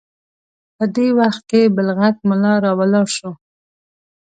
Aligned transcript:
په 0.75 0.83
دې 0.95 1.07
وخت 1.19 1.41
کې 1.49 1.61
بل 1.75 1.87
غټ 1.99 2.15
ملا 2.29 2.53
راولاړ 2.65 3.07
شو. 3.17 3.31